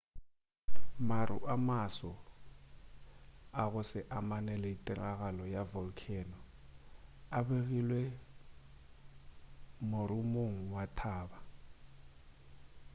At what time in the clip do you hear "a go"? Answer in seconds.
3.61-3.81